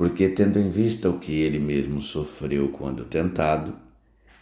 [0.00, 3.78] porque, tendo em vista o que ele mesmo sofreu quando tentado,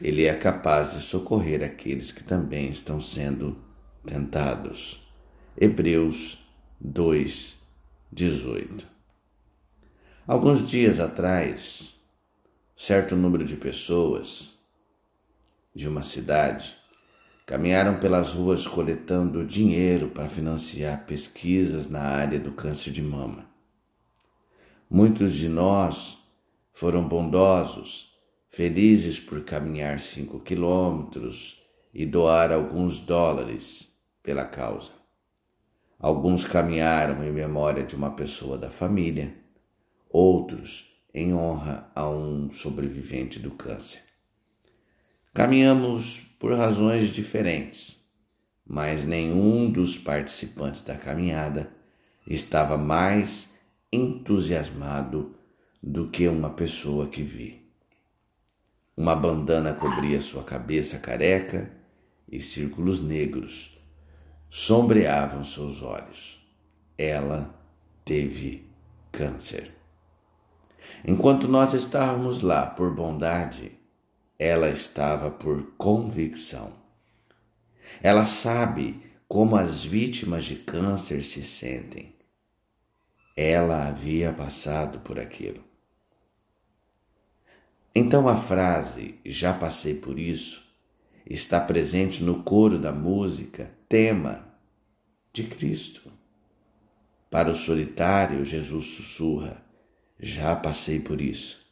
[0.00, 3.58] ele é capaz de socorrer aqueles que também estão sendo
[4.06, 5.04] tentados.
[5.60, 6.38] Hebreus
[6.80, 7.56] 2,
[8.12, 8.86] 18.
[10.28, 11.96] Alguns dias atrás,
[12.76, 14.60] certo número de pessoas
[15.74, 16.76] de uma cidade
[17.44, 23.57] caminharam pelas ruas coletando dinheiro para financiar pesquisas na área do câncer de mama.
[24.90, 26.16] Muitos de nós
[26.72, 28.14] foram bondosos,
[28.48, 34.92] felizes por caminhar cinco quilômetros e doar alguns dólares pela causa.
[35.98, 39.34] Alguns caminharam em memória de uma pessoa da família,
[40.08, 44.00] outros em honra a um sobrevivente do câncer.
[45.34, 48.08] Caminhamos por razões diferentes,
[48.66, 51.70] mas nenhum dos participantes da caminhada
[52.26, 53.57] estava mais
[53.92, 55.34] entusiasmado
[55.82, 57.66] do que uma pessoa que vi.
[58.96, 61.70] Uma bandana cobria sua cabeça careca
[62.30, 63.78] e círculos negros
[64.50, 66.44] sombreavam seus olhos.
[66.96, 67.54] Ela
[68.04, 68.68] teve
[69.12, 69.72] câncer.
[71.06, 73.72] Enquanto nós estávamos lá por bondade,
[74.38, 76.72] ela estava por convicção.
[78.02, 82.17] Ela sabe como as vítimas de câncer se sentem.
[83.40, 85.62] Ela havia passado por aquilo.
[87.94, 90.66] Então a frase já passei por isso
[91.24, 94.44] está presente no coro da música, tema
[95.32, 96.10] de Cristo.
[97.30, 99.62] Para o solitário, Jesus sussurra:
[100.18, 101.68] Já passei por isso.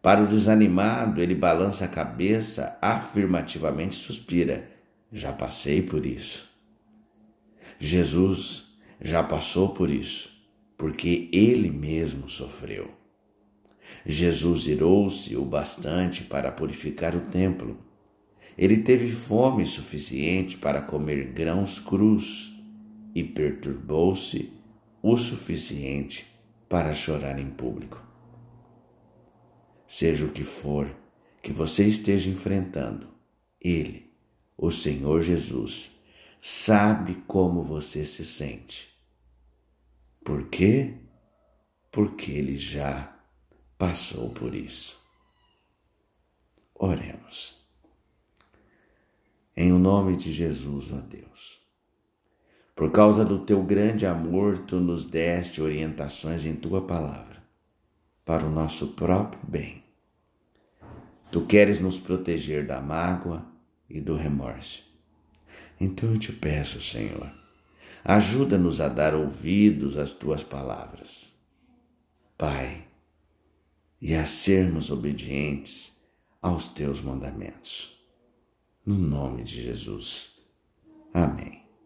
[0.00, 4.68] Para o desanimado, ele balança a cabeça, afirmativamente suspira:
[5.12, 6.48] Já passei por isso.
[7.78, 10.37] Jesus já passou por isso,
[10.78, 12.88] porque ele mesmo sofreu.
[14.06, 17.76] Jesus irou-se o bastante para purificar o templo.
[18.56, 22.56] Ele teve fome suficiente para comer grãos crus
[23.14, 24.52] e perturbou-se
[25.02, 26.26] o suficiente
[26.68, 28.00] para chorar em público.
[29.86, 30.94] Seja o que for
[31.42, 33.08] que você esteja enfrentando,
[33.60, 34.12] Ele,
[34.56, 35.98] o Senhor Jesus,
[36.40, 38.97] sabe como você se sente.
[40.28, 40.92] Por quê?
[41.90, 43.16] Porque Ele já
[43.78, 45.02] passou por isso.
[46.74, 47.66] Oremos.
[49.56, 51.58] Em o nome de Jesus, ó Deus.
[52.76, 57.42] Por causa do teu grande amor, tu nos deste orientações em tua palavra
[58.22, 59.82] para o nosso próprio bem.
[61.32, 63.46] Tu queres nos proteger da mágoa
[63.88, 64.84] e do remorso.
[65.80, 67.32] Então eu te peço, Senhor,
[68.04, 71.34] ajuda-nos a dar ouvidos às tuas palavras.
[72.36, 72.84] Pai,
[74.00, 76.00] e a sermos obedientes
[76.40, 77.98] aos teus mandamentos.
[78.86, 80.40] No nome de Jesus.
[81.12, 81.67] Amém.